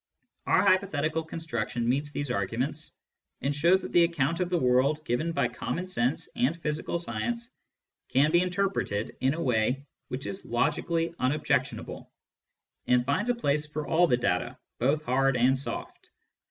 Our 0.47 0.65
hypothetical 0.65 1.21
construction 1.23 1.87
meets 1.87 2.09
these 2.09 2.31
arguments, 2.31 2.89
and 3.41 3.53
shows 3.55 3.83
that 3.83 3.91
the 3.91 4.03
account 4.03 4.39
of 4.39 4.49
the 4.49 4.57
world 4.57 5.05
given 5.05 5.31
by 5.31 5.47
common 5.47 5.85
sense 5.85 6.27
and 6.35 6.59
physical 6.59 6.97
science 6.97 7.51
can 8.09 8.31
be 8.31 8.41
interpreted 8.41 9.15
in 9.19 9.35
a 9.35 9.43
way 9.43 9.85
which 10.07 10.25
is 10.25 10.43
logically 10.43 11.13
unobjectionable, 11.19 12.11
and 12.87 13.05
finds 13.05 13.29
a 13.29 13.35
place 13.35 13.67
for 13.67 13.85
all 13.85 14.07
the 14.07 14.17
data, 14.17 14.57
both 14.79 15.03
hard 15.05 15.37
and 15.37 15.59
soft. 15.59 16.09